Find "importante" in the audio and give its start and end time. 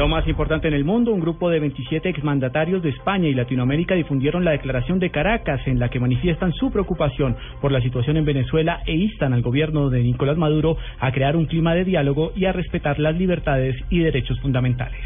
0.26-0.66